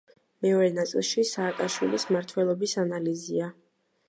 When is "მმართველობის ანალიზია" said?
2.11-3.53